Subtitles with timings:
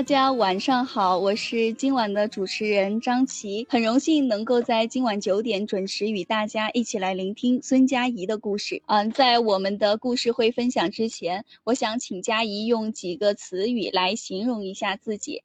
[0.00, 8.82] 大家晚上好，我是今晚的主持人张琪，很荣幸能够在今晚九点准时与大家一起来聆听孙佳怡的故事。
[8.86, 15.42] 嗯，在我们的故事会分享之前，我想请佳怡用几个词语来形容一下自己。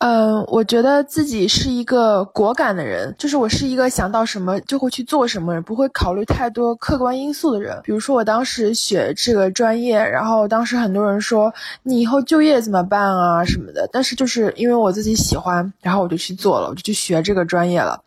[0.00, 7.76] 嗯，我觉得自己是一个果敢的人，就是我是一个想到什么就会去做什么，不会考虑太多客观因素的人。
[7.82, 18.00] 比如说我当时学这个专业，然后当时很多人说你以后就业怎么办啊什么的，但是就是因为我自己喜欢，然后我就去做了，我就去学这个专业了。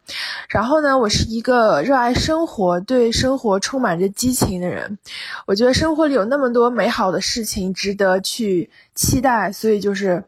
[0.48, 4.98] 然后呢，我是一个热爱生活、对生活充满着激情的人。
[5.46, 10.24] 我觉得生活里有那么多美好的事情值得去期待，所以就是。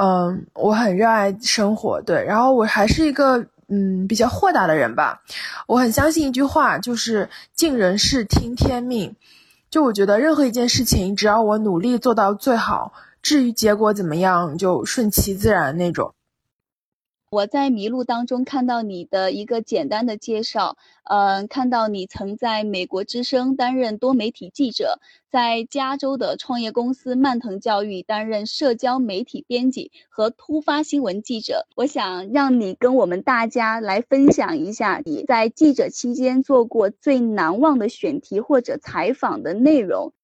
[0.00, 5.20] 嗯，我很热爱生活，对，然后我还是一个嗯比较豁达的人吧。
[5.66, 9.16] 我很相信一句话，就是尽人事听天命。
[9.70, 16.14] 就我觉得任何一件事情，只要我努力做到最好，至于结果怎么样，就顺其自然那种。
[17.30, 24.98] 我在迷路当中看到你的一个简单的介绍，嗯，看到你曾在美国之声担任多媒体记者，
[25.30, 31.66] 在加州的创业公司曼腾教育担任社交媒体编辑和突发新闻记者。
[31.76, 40.14] 我想让你跟我们大家来分享一下你在记者期间做过最难忘的选题或者采访的内容。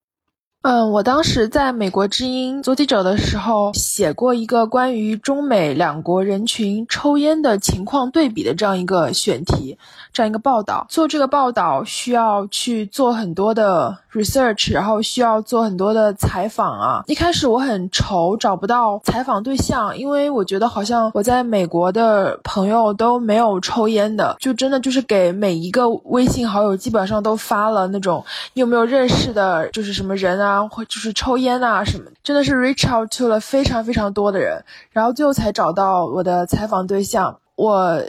[0.66, 9.76] 嗯，我当时在美国之音做记者的时候，写过一个关于中美两国人群抽烟的情况对比的这样一个选题，
[10.10, 10.86] 这样一个报道。
[10.88, 17.02] 做这个报道需要去做很多的 research，然后需要做很多的采访啊。
[17.06, 30.54] 一开始我很愁找不到采访对象，因为我觉得好像我在美国的朋友都没有抽烟的，就真的就是给每一个微信好友基本上都发了那种你有没有认识的，就是什么人啊。
[30.68, 37.36] 或就是抽烟啊什么，真的是 reach out to 了非常非常多的人，然后最后才找到我的采访对象。
[37.56, 38.02] 我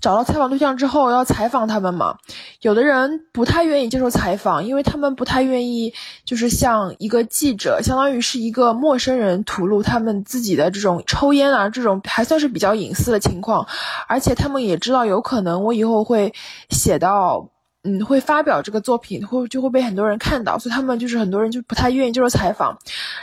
[0.00, 2.16] 找到采访对象之后要采访他们嘛，
[2.62, 5.94] 有的人不太愿意接受采访，因为他们不太愿意
[6.24, 13.66] 就是像一个记者，相当于是一个陌生人吐露他们自己的这种抽烟啊这种还算是比较隐私的情况，
[14.08, 16.34] 而且他们也知道有可能我以后会
[16.70, 17.48] 写到。
[17.84, 22.76] 嗯，会发表这个作品，会就会被很多人看到，所以他们就是很多人就不太愿意接受采访。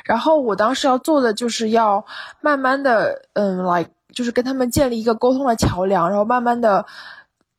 [0.05, 2.03] 然后我当时要做的就是要
[2.39, 6.83] 慢慢的，嗯，like 就是跟他们建立一个沟通的桥梁，然后慢慢的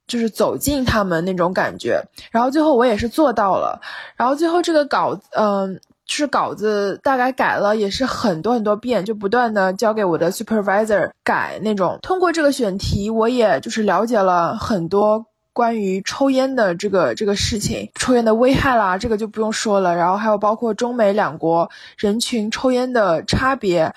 [0.08, 2.02] 就是走进他们那种感觉。
[2.32, 3.80] 然后最后我也是做到了。
[4.16, 11.98] 然后最后这个稿，嗯，就是稿子大概改了也是很多很多遍，就不断的交给我的 supervisor 改那种。
[12.02, 15.26] 通过这个选题，我也就是了解了很多。
[15.56, 19.96] 关于抽烟的这个这个事情，抽烟的危害啦，这个就不用说了。
[19.96, 23.94] 然后还有包括中美两国人群抽烟的差别。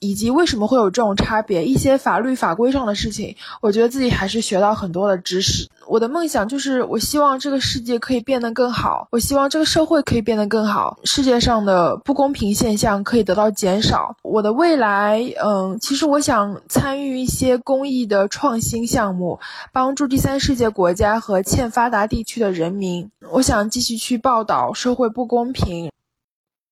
[0.00, 1.64] 以及为什么会有这种差别？
[1.64, 5.68] 一些法律法规上的事情，我觉得自己还是学到很多的知识。
[5.88, 14.16] 我的梦想就是，我希望这个世界可以变得更好，我希望这个社会可以变得更好，世界上的不公平现象可以得到减少。
[14.22, 19.38] 我的未来，嗯，其实我想参与一些公益的创新项目，
[19.72, 23.10] 帮助第三世界国家和欠发达地区的人民。
[23.30, 25.90] 我想继续去报道社会不公平。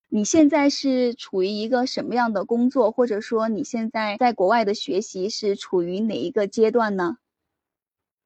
[0.09, 7.17] 你现在是处于一个什么样的工作，或者说你现在在国外的学习是处于哪一个阶段呢？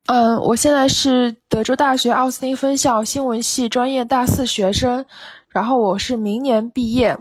[0.09, 5.05] 嗯，我现在是德州大学奥斯汀分校新闻系专业大四学生，
[5.51, 7.15] 然后我是明年毕业。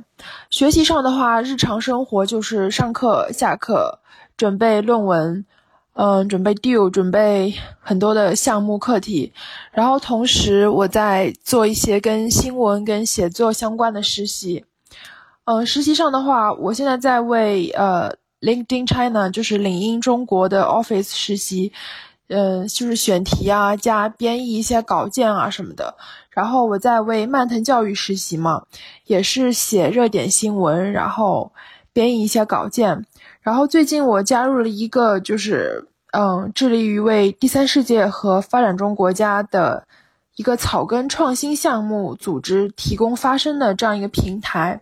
[0.49, 3.99] 学习上的话，日常生活就是上课、下课，
[4.37, 5.45] 准备论文。
[5.95, 9.33] 嗯，准备 due，准备很多的项目课题，
[9.71, 14.63] 然后同时我在做一些跟新闻、跟写作相关的实习。
[15.43, 21.73] 嗯，实习上的话，我现在在为呃 LinkedIn China，就是领英中国的 office 实习，
[22.29, 25.95] 嗯，就是选题啊，加编译一些稿件啊什么的。
[26.29, 28.63] 然后我在为曼腾教育实习嘛，
[29.05, 31.51] 也是写热点新闻，然后
[31.93, 33.05] 编译一些稿件。
[33.41, 39.87] 然后最近我加入了一个，就是嗯，致力于为第三世界和发展中国家的
[40.35, 44.81] 一个草根创新项目组织提供发声的这样一个平台。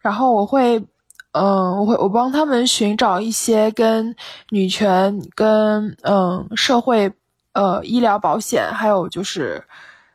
[0.00, 0.82] 然后我会，
[1.32, 4.16] 嗯，我会我帮他们寻找一些跟
[4.50, 7.12] 女权、跟嗯社会、
[7.52, 9.62] 呃医疗保险，还有就是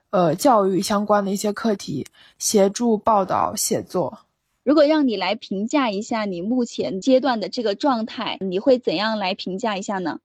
[0.10, 2.06] 呃教育相关的一些课题，
[2.38, 4.20] 协助报道写作。
[4.64, 10.20] 如果让你来评价一下你目前阶段的这个状态，你会怎样来评价一下呢？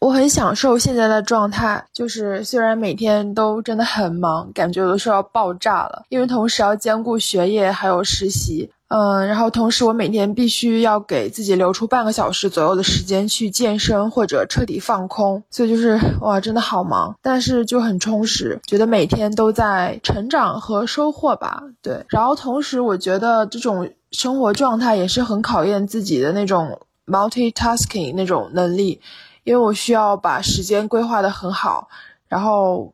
[0.00, 21.60] 我很享受现在的状态，就是虽然每天都真的很忙，感觉有的时候要爆炸了，因为同时要兼顾学业还有实习，嗯，然后同时我每天必须要给自己留出半个小时左右的时间去健身或者彻底放空，所以就是哇，真的好忙，但是就很充实，觉得每天都在成长和收获吧。
[21.82, 29.00] 对，然后同时我觉得这种生活状态也是很考验自己的那种 multitasking 那种能力。
[29.48, 31.88] 因为我需要把时间规划的很好，
[32.28, 32.92] 然后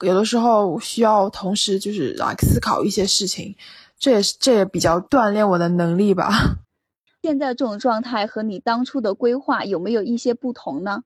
[0.00, 3.54] 有的时候需要同时就是来思考一些事情，
[4.00, 6.28] 这也是这也比较锻炼我的能力吧。
[7.22, 11.04] 现在这种状态和你当初的规划有没有一些不同呢？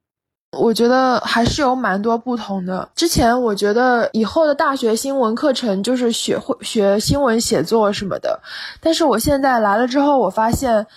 [0.57, 2.89] 我觉得还是有蛮多不同的。
[2.95, 8.41] 之前我觉得以后的大学新闻课程就是学会学新闻写作什么的，
[8.81, 10.87] 但是我现在来了之后，我发现。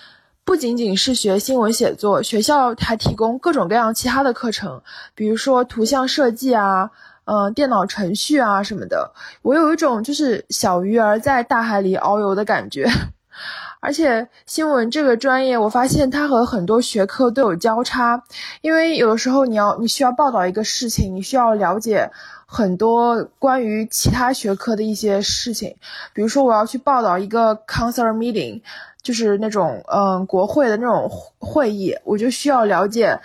[0.50, 4.82] 不仅仅是学新闻写作，学校还提供各种各样其他的课程，
[5.14, 6.90] 比如说图像设计啊，
[7.24, 9.12] 嗯，电脑程序啊什么的。
[9.42, 12.90] 我有一种就是小鱼儿在大海里遨游的感觉。
[13.78, 18.20] 而且新闻这个专业，我发现它和很多学科都有交叉，
[18.60, 22.10] 因为有的时候你要你需要报道一个事情，你需要了解
[22.44, 25.76] 很多关于其他学科的一些事情，
[26.12, 28.60] 比如说我要去报道一个 council meeting。
[29.02, 33.18] 就是那种嗯国会的那种会议，我就需要了解，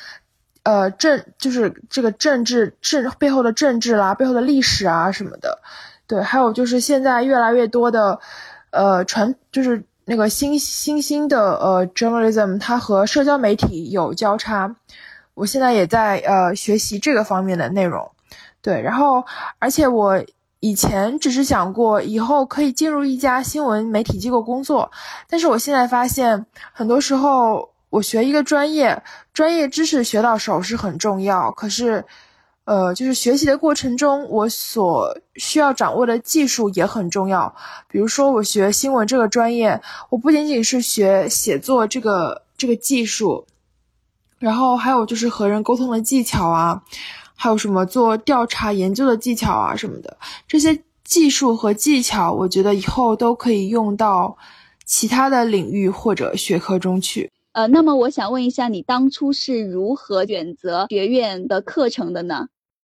[0.64, 5.60] 呃政就是这个政治政背后的政治啦，背后的历史啊什么的，
[6.08, 8.20] 对，还有就是现在越来越多的，
[8.72, 14.76] 呃传就是那个新新兴的呃 journalism，它和社交媒体有交叉，
[15.34, 18.10] 我现在也在呃学习这个方面的内容，
[18.62, 19.26] 对，然后
[19.60, 20.24] 而且我。
[20.62, 24.92] 以前只是想过以后可以进入一家新闻媒体机构工作，
[25.30, 32.04] 但是我现在发现，很多时候我学一个专业，专业知识学到手是很重要，可是，
[32.64, 37.54] 呃，就是学习的过程中，我所需要掌握的技术也很重要。
[37.88, 39.80] 比如说，我学新闻这个专业，
[40.10, 43.46] 我不仅仅是学写作这个这个技术，
[44.40, 46.82] 然后还有就是和人沟通的技巧啊。
[47.36, 50.18] 还有什么做调查研究的技巧啊什么的，
[50.48, 54.36] 这些技术和技巧，我觉得以后都可以用到
[54.86, 57.32] 其他的领域或者学科中去。
[57.52, 62.48] 呃，那么我想问一下，你当初是如何选择学院的课程的呢？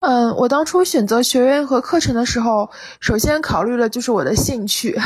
[0.02, 2.70] 嗯，我当初选择学院和课程的时候，
[3.00, 4.98] 首先考虑的就是我的兴趣。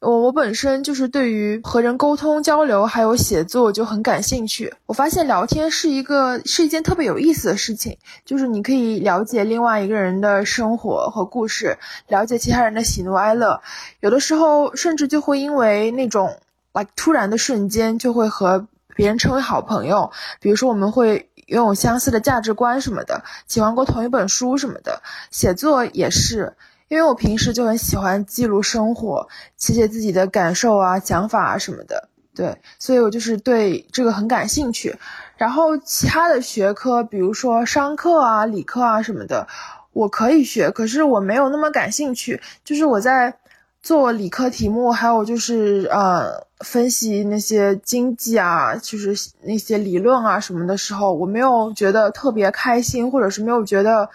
[0.00, 4.72] 我我本身就是对于和人沟通交流还有写作就很感兴趣。
[4.86, 11.76] 我发现聊天是一个是一件特别有意思的事情，就是你可以了解另外一个人的生活和故事，
[12.08, 13.60] 了解其他人的喜怒哀乐，
[14.00, 16.34] 有的时候甚至就会因为那种
[16.72, 18.66] like 突然的瞬间就会和
[18.96, 20.10] 别人成为好朋友。
[20.40, 26.54] 比如说我们会拥有相似的价值观什么的，喜欢过同一本书什么的，写作也是。
[26.90, 29.24] 因为我平时就很喜欢记录生活，
[29.56, 34.92] 写写自己的感受啊、想法啊什么的，对，所以我就是对这个很感兴趣。
[35.36, 39.46] 然后其他的学科，比如说商科啊、理科啊什么的，
[39.92, 42.42] 我可以学，可是我没有那么感兴趣。
[42.64, 43.32] 就是我在
[43.80, 54.10] 做理科题目，还有就是呃分析那些经济啊，就是那些理论啊什么的时候，我没有觉得特别开心，或者是没有觉得。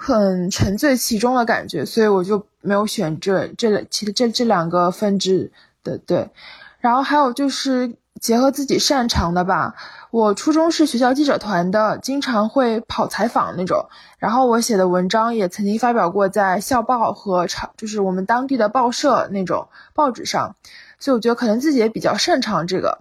[0.00, 5.50] 很沉醉其中的感觉，所以我就没有选这这其实这这两个分支
[5.82, 6.30] 的对，
[6.78, 9.74] 然后还有就是结合自己擅长的吧。
[10.12, 13.88] 我初中是学校记者团的，经常会跑采访那种，
[14.18, 20.54] 然后我写的文章也曾经发表过在校报和长就是我们当地的报社那种报纸上，
[21.00, 23.00] 所以我觉得可能自己也比较擅长这个。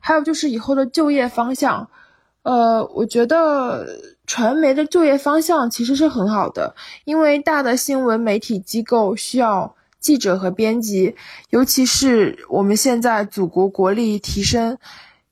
[0.00, 1.88] 还有就是以后的就业方向，
[2.44, 3.84] 呃，我觉得。
[4.26, 6.74] 传媒的就业方向其实是很好的，
[7.04, 11.14] 因为大的新闻媒体机构需要记者和编辑，
[11.50, 14.78] 尤其是我们现在祖国国力提升，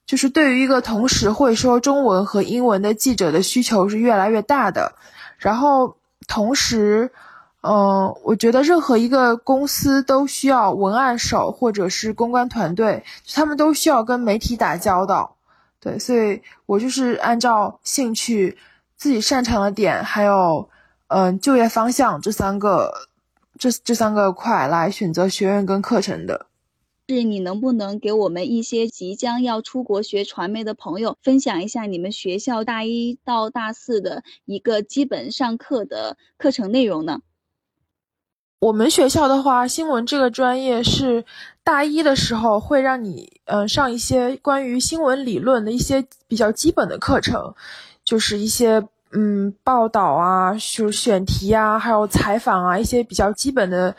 [0.04, 4.92] 就是对于一个同时会说中文和英文的记者的需求是越来越大的。
[5.38, 5.96] 然后
[6.28, 7.10] 同时，
[7.62, 13.02] 嗯，我觉得任何一个公司都需要文案手或者是公关团队，
[13.32, 15.34] 他们都需要跟媒体打交道。
[15.82, 18.56] 对，所以我就是按照兴趣。
[18.94, 20.68] 自己擅长的点，还有，
[21.08, 23.08] 嗯，就业方向这三个，
[23.58, 26.46] 这这三个块来选择学院跟课程的。
[27.08, 37.22] 是你能不能给我们一些即将要出国学传媒的朋友分享一下你们学校大一到大四的一个基本上课的课程内容呢？
[38.62, 41.24] 我们学校的话，新闻这个专业是
[41.64, 47.52] 大一的时候会让你，嗯，上一些关于新闻理论的一些比较基本的课程。
[48.04, 53.92] 就是一些嗯报道啊，就是选题啊，还有采访啊，一些比较基本的，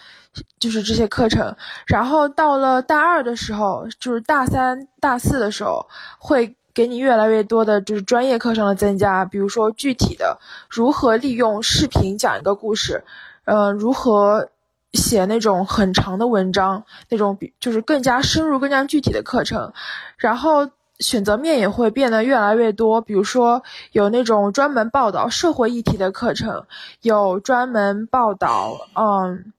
[0.58, 1.54] 就是这些课程。
[1.86, 5.86] 然后到了大二的时候，就是大三、大四的时候，
[6.18, 10.40] 会给你越来越多的就是专业课上的增加，比如说具体的
[10.70, 13.04] 如何利用视频讲一个故事，
[13.44, 14.48] 呃，如何。
[14.94, 19.74] 写那种很长的文章，那种比就是更加深入、更加具体的课程，
[20.18, 20.70] 然后
[21.00, 23.02] 选择面也会变得越来越多。
[23.02, 26.66] 比如说，有那种专门报道社会议题的课程，
[27.02, 29.52] 有专门报道嗯，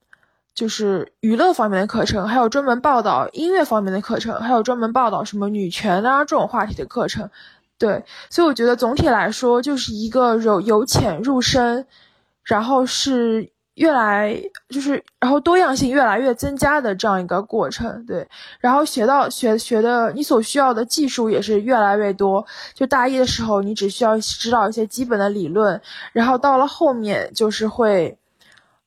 [0.55, 7.29] 就是娱乐方面的课程，还有专门报道音乐方面的课程，还有专门报道什么女权啊这种话题的课程。
[7.77, 11.89] 对，所以我觉得总体来说就是一个由由浅入深，
[12.45, 13.51] 然后是。
[13.75, 18.27] 越来就是，然后多样性越来越增加的这样一个过程，对，
[18.61, 22.47] 然后学到学学的你所需要的技术也是越来越多。
[22.73, 25.81] 就大一的时候，你只需要知道一些基本的理论，
[26.13, 28.17] 然后到了后面就是会，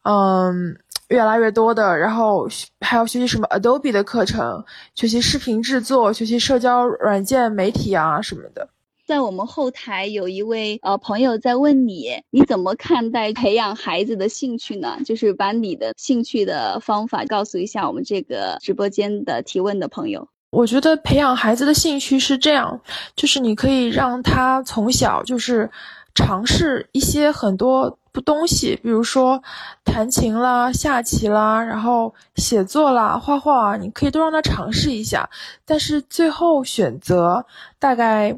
[0.03, 0.77] 嗯，
[1.09, 2.47] 越来越多的，然后
[2.79, 4.63] 还要学习什么 Adobe 的课程，
[4.95, 8.69] 学习视频制作，学习社交软件媒体啊什么的。
[9.07, 14.97] 在我们后台有一位呃朋友在问你，你怎么看待培养孩子的兴趣呢？
[15.05, 20.27] 就是把你的兴趣的方法告诉一下我们这个直播间的提问的朋友。
[20.49, 22.81] 我觉得培养孩子的兴趣是这样，
[23.15, 25.71] 就是你可以让他从小就是
[26.13, 29.41] 尝试一些很多东西，比如说
[29.85, 35.29] 弹琴啦、下棋啦，然后写作啦、画画啊，你可以都让他尝试一下，
[35.65, 37.45] 但是最后选择
[37.79, 38.37] 大概。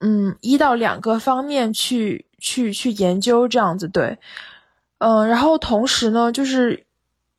[0.00, 4.16] 嗯，一到两个方面去去去研究这样子，对，
[4.98, 6.84] 嗯，然后同时呢，就是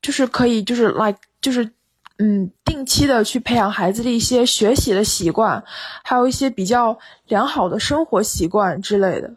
[0.01, 1.71] 就是可以就是 like 就是
[2.17, 5.63] 嗯，定期的去培养孩子的一些学习的习惯，
[6.03, 9.31] 还有一些比较良好的生活习惯之类的，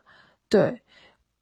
[0.48, 0.82] 对，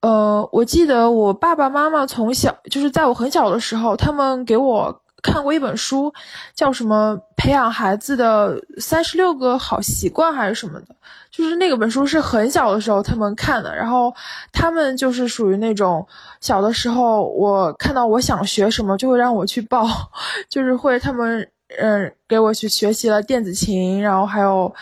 [0.02, 4.99] 呃，我记得我爸爸妈妈从小就是在我很小的时候，他们给我。
[5.22, 6.12] 看过一本书，
[6.54, 10.86] 叫什么《培养孩子的三十六个好习惯》还是什么的，
[11.30, 14.14] 就是那个本书是很小的时候他们看的，然后
[14.52, 16.06] 他们就是属于那种
[16.40, 19.86] 小的时候，我看到我想学什么就会让我去报，
[20.48, 21.48] 就是会他们
[21.78, 24.72] 嗯给我去学习了电子琴，然后还有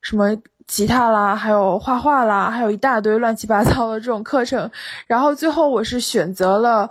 [0.00, 4.70] 什么吉他啦，还有画画啦，还有一大堆乱七八糟的这种课程，
[5.06, 6.90] 然后最后我是选择了。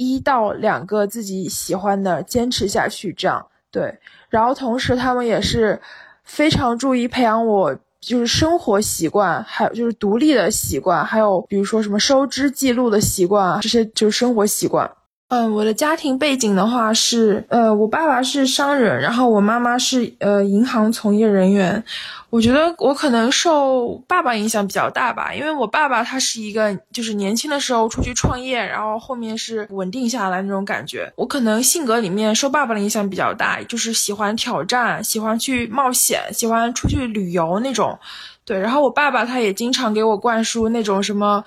[0.00, 3.98] 一到两个自己喜欢的，坚持下去，这样对。
[4.30, 5.78] 然后同时，他们也是
[6.24, 14.90] 非常注意培养我，就是生活习惯，还有就是独立的习惯，还有比如说什么收支记录的习惯，这些就是生活习惯。
[15.30, 21.82] 嗯，我的家庭背景的话是，呃，我爸爸是商人，然后我妈妈是呃银行从业人员。
[22.30, 31.12] 我觉得我可能受爸爸影响比较大吧，因为我爸爸他是一个就是年轻的时候出去创业，然后后面是稳定下来那种感觉。
[31.14, 37.96] 我可能性格里面受爸爸的影响比较大，就是喜欢挑战，喜欢去冒险，喜欢出去旅游那种。
[38.44, 41.44] 对，然后我爸爸他也经常给我灌输那种什么。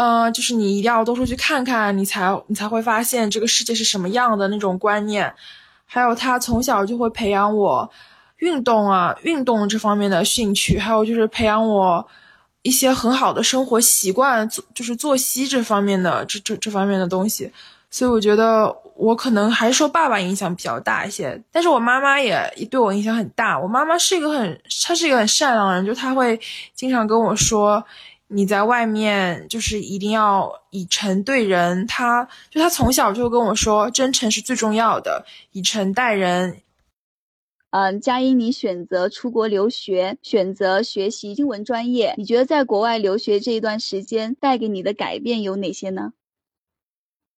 [0.00, 5.34] 嗯，就是你一定要多出去看看，你才你才会发现这个世界是什么样的那种观念。
[5.86, 7.90] 还有他从小就会培养我
[8.36, 12.06] 运动啊，运动这方面的兴趣，还有就是培养我
[12.62, 17.50] 一些很好的生活习惯，就是作息这方面的这这这方面的东西。
[17.90, 23.58] 所以我觉得我可能还是受爸爸影响比较大一些，但是我妈妈也对我影响很大。
[23.58, 26.38] 我妈妈是一个很，她是一个很善良的人，就她会
[26.72, 27.84] 经常跟我说。
[28.28, 36.60] 你在外面就是一定要以诚对人，他就他从小就跟我说，真诚是最重要的，以诚待人。
[37.70, 46.12] 嗯，佳音，你选择出国留学，选择学习英文专业，你觉得在国外留学这一段时间带给你的改变有哪些呢？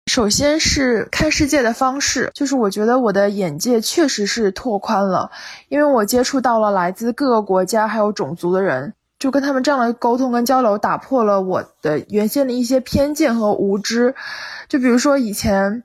[0.07, 5.31] 首先是看世界的方式，就是我觉得我的眼界确实是拓宽了，
[5.69, 8.95] 因为我接触到了来自各个国家还有种族的人。
[9.19, 14.15] 就跟他们这样的沟通跟交流，打破了我的原先的一些偏见和无知。
[14.69, 15.83] 就比如说以前，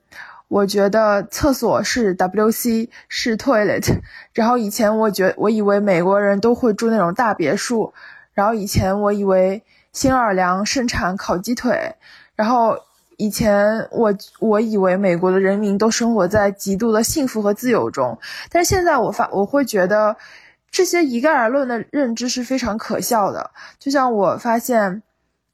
[0.49, 4.01] 我觉得厕所是 WC 是 toilet，
[4.33, 7.91] 然后以前我觉我以为美国人都会住那种大别墅，
[8.33, 11.95] 然后以前我以为新奥尔良盛产烤鸡腿，
[12.35, 12.77] 然后
[13.17, 18.19] 以前我我以为美国的人民都生活在极度的幸福和自由中，
[18.51, 20.15] 但是现在我发我会觉得。
[20.73, 23.51] 这些一概而论的认知是非常可笑的。
[23.77, 25.03] 就像我发现，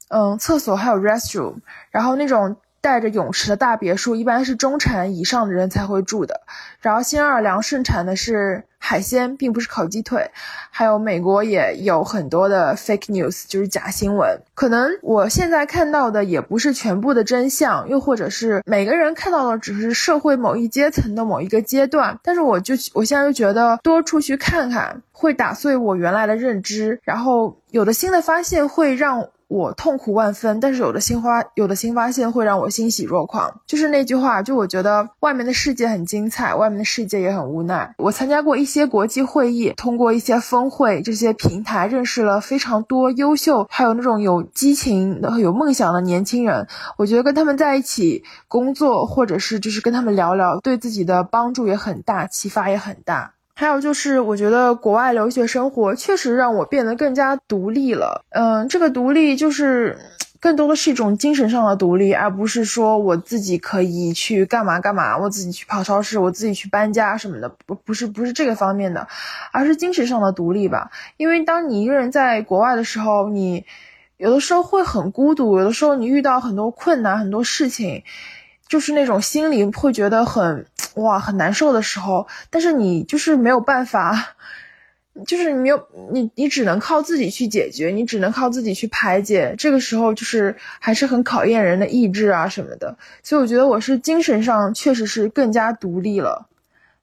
[0.08, 1.56] 嗯，厕所还有 restroom，
[1.90, 6.40] 然后那种带着泳池的大别墅，一般是中产以上的人才会住的。
[6.80, 10.30] 然后新奥尔良盛产的是海鲜，并不是烤鸡腿。
[10.70, 14.40] 还有美国也有很多的 fake news，就是假新闻。
[14.54, 22.18] 可能我现在看到的也不是全部的真相，又或者是每个人看到的只是社会某一阶层的某一个阶段。
[22.22, 29.28] 但是我就我现在就觉得多出去看看，会打碎我原来的认知，然后有的新的发现会让。
[29.50, 33.52] 我痛苦万分，但是有的新发有的新发现会让我欣喜若狂。
[33.66, 37.92] 就是那句话，就我觉得外面的世界很精彩，外面的世界也很无奈。
[37.98, 46.68] 我参加过一些国际会议，通过一些峰会这些平台，认识了非常多优秀，还有那种有激情、有梦想的年轻人。
[46.96, 53.32] 我觉得跟他们在一起工作，或者是就是跟他们聊聊，对自己的帮助也很大，启发也很大。
[53.60, 58.24] 还有就是，我觉得国外留学生活确实让我变得更加独立了。
[58.30, 59.98] 嗯，这个独立就是
[60.40, 69.06] 更多的是一种精神上的独立，而不是说我自己可以去干嘛干嘛，我自己去跑超市，我自己去搬家什么的，不不是不是这个方面的，
[69.52, 70.90] 而是精神上的独立吧。
[71.18, 73.66] 因为当你一个人在国外的时候，你
[74.16, 78.04] 有的时候会很孤独，有的时候你遇到很多困难，很多事情。
[78.70, 84.36] 就是那种心里会觉得很哇很难受的时候，但是你就是没有办法，
[85.26, 89.56] 就是没有你你只能靠自己去解决，你只能靠自己去排解。
[89.58, 92.96] 这个时候就是还是很考验人的意志啊什么的。
[93.24, 96.46] 所以我觉得我是精神上确实是更加独立了，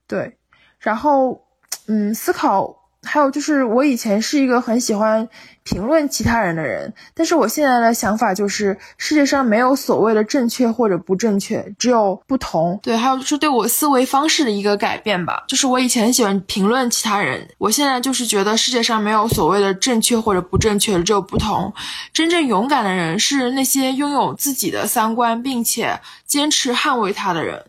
[0.06, 0.38] 对。
[0.78, 1.44] 然后
[1.86, 2.77] 嗯，思考。
[3.04, 5.26] 还有就是，我以前是一个很喜欢
[5.62, 12.78] 评论其他人的人，但是我现在的想法就是，世界上没有所谓的正确或者不正确，只有不同。
[12.82, 15.44] 对，还有就是对我思维方式的一个改变吧。
[15.46, 21.72] 就是我以前喜欢评论其他人，我现在就是觉得世界上没有所谓的正确或者不正确，只有不同。
[22.12, 27.64] 真正勇敢的人是那些拥有自己的三观，并且坚持捍卫他的人。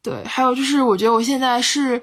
[0.00, 2.00] 对，还有就是，我觉得我现在是。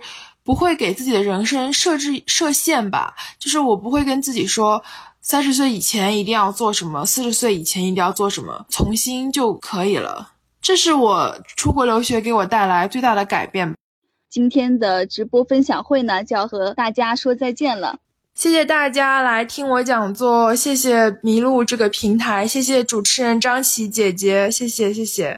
[0.47, 4.81] 不会给自己的人生设置设限吧，就是我不会跟自己说，
[5.21, 10.29] 三十岁以前一定要做什么，四十岁以前一定要做什么，从新就可以了。
[10.61, 13.75] 这是我出国留学给我带来最大的改变。
[14.29, 17.97] 今天的直播分享会呢，就要和大家说再见了。
[18.33, 25.37] 谢谢大家来听我讲座，谢谢麋鹿这个平台，谢谢主持人张琪姐姐，谢谢谢谢。